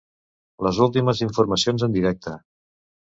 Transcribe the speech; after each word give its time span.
Les 0.67 0.79
últimes 0.85 1.21
informacions 1.27 1.85
en 1.89 1.97
directe. 1.99 2.35